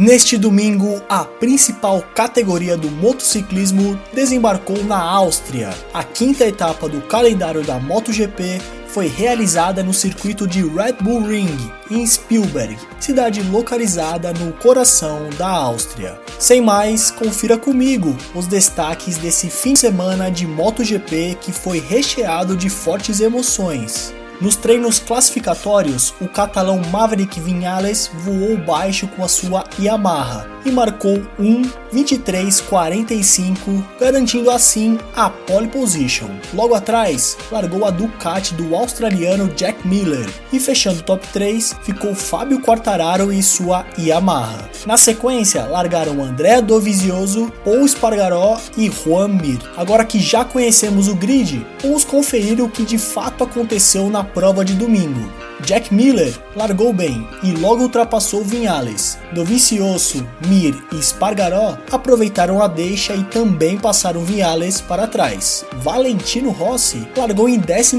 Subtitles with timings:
[0.00, 5.74] Neste domingo, a principal categoria do motociclismo desembarcou na Áustria.
[5.92, 11.54] A quinta etapa do calendário da MotoGP foi realizada no circuito de Red Bull Ring,
[11.90, 16.18] em Spielberg, cidade localizada no coração da Áustria.
[16.38, 22.56] Sem mais, confira comigo os destaques desse fim de semana de MotoGP que foi recheado
[22.56, 24.14] de fortes emoções.
[24.40, 31.20] Nos treinos classificatórios, o catalão Maverick Vinales voou baixo com a sua Yamaha e marcou
[31.38, 36.30] 1:23:45, garantindo assim a pole position.
[36.54, 42.14] Logo atrás, largou a Ducati do australiano Jack Miller e fechando o top 3 ficou
[42.14, 44.70] Fábio Quartararo e sua Yamaha.
[44.86, 49.58] Na sequência, largaram André Dovizioso, Paul Espargaró e Juan Mir.
[49.76, 54.64] Agora que já conhecemos o grid, vamos conferir o que de fato aconteceu na prova
[54.64, 55.49] de domingo.
[55.64, 59.18] Jack Miller largou bem e logo ultrapassou Vinhales.
[59.32, 65.64] Dovizioso, Mir e Spargaró aproveitaram a deixa e também passaram Vinhales para trás.
[65.76, 67.96] Valentino Rossi largou em 12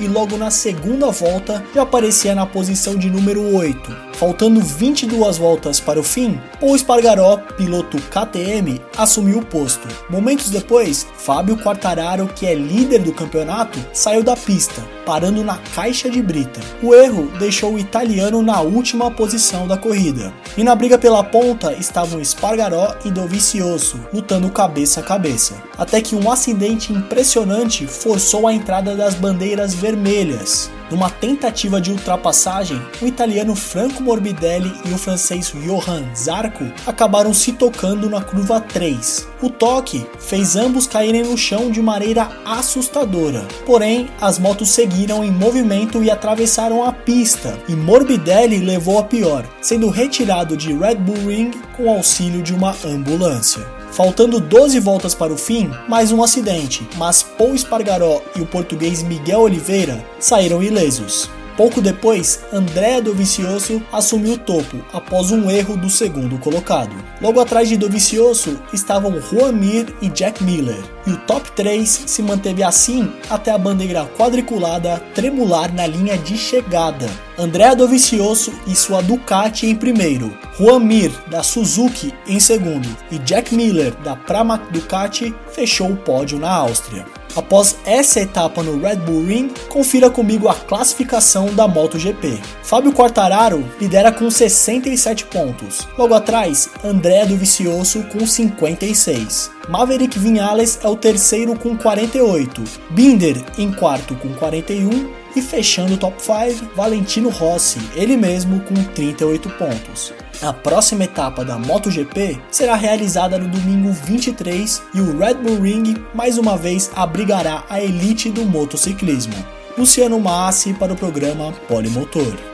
[0.00, 4.12] e logo na segunda volta já aparecia na posição de número 8.
[4.14, 9.88] Faltando 22 voltas para o fim, o Spargaró, piloto KTM, assumiu o posto.
[10.08, 16.08] Momentos depois, Fábio Quartararo, que é líder do campeonato, saiu da pista, parando na caixa
[16.08, 16.60] de brita.
[16.82, 20.32] O erro deixou o italiano na última posição da corrida.
[20.56, 25.54] E na briga pela ponta estavam Spargaró e Dovizioso, lutando cabeça a cabeça.
[25.76, 30.70] Até que um acidente impressionante forçou a entrada das bandeiras vermelhas.
[30.92, 37.52] Numa tentativa de ultrapassagem, o italiano Franco Morbidelli e o francês Johan Zarco acabaram se
[37.52, 39.26] tocando na curva 3.
[39.40, 43.48] O toque fez ambos caírem no chão de maneira assustadora.
[43.64, 49.46] Porém, as motos seguiram em movimento e atravessaram a pista, e Morbidelli levou a pior,
[49.62, 53.81] sendo retirado de Red Bull Ring com auxílio de uma ambulância.
[53.92, 59.02] Faltando 12 voltas para o fim, mais um acidente, mas Paul Espargaró e o português
[59.02, 61.28] Miguel Oliveira saíram ilesos.
[61.56, 66.96] Pouco depois, Andrea Dovizioso assumiu o topo após um erro do segundo colocado.
[67.20, 72.22] Logo atrás de Dovizioso estavam Juan Mir e Jack Miller, e o top 3 se
[72.22, 77.08] manteve assim até a bandeira quadriculada tremular na linha de chegada.
[77.38, 83.54] Andrea Dovizioso e sua Ducati em primeiro, Juan Mir da Suzuki em segundo e Jack
[83.54, 87.04] Miller da Pramac Ducati fechou o pódio na Áustria.
[87.36, 92.40] Após essa etapa no Red Bull Ring, confira comigo a classificação da MotoGP.
[92.62, 95.86] Fábio Quartararo lidera com 67 pontos.
[95.96, 99.50] Logo atrás, André do Vicioso com 56.
[99.68, 102.62] Maverick Vinales é o terceiro com 48.
[102.90, 108.74] Binder em quarto com 41 e fechando o top 5, Valentino Rossi, ele mesmo com
[108.74, 110.12] 38 pontos.
[110.42, 115.94] A próxima etapa da MotoGP será realizada no domingo 23 e o Red Bull Ring
[116.14, 119.34] mais uma vez abrigará a elite do motociclismo.
[119.78, 122.51] Luciano Massi para o programa Polimotor.